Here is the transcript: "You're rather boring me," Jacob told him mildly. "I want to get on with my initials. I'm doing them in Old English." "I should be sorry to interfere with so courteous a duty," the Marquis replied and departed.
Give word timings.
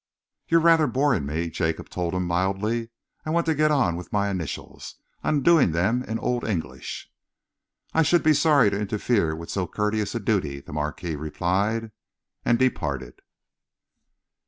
"You're 0.47 0.61
rather 0.61 0.87
boring 0.87 1.27
me," 1.27 1.51
Jacob 1.51 1.89
told 1.89 2.15
him 2.15 2.25
mildly. 2.25 2.89
"I 3.23 3.29
want 3.29 3.45
to 3.45 3.53
get 3.53 3.69
on 3.69 3.95
with 3.95 4.11
my 4.11 4.29
initials. 4.31 4.95
I'm 5.23 5.43
doing 5.43 5.73
them 5.73 6.01
in 6.01 6.17
Old 6.17 6.43
English." 6.43 7.11
"I 7.93 8.01
should 8.01 8.23
be 8.23 8.33
sorry 8.33 8.71
to 8.71 8.79
interfere 8.81 9.35
with 9.35 9.51
so 9.51 9.67
courteous 9.67 10.15
a 10.15 10.19
duty," 10.19 10.59
the 10.59 10.73
Marquis 10.73 11.15
replied 11.17 11.91
and 12.43 12.57
departed. 12.57 13.19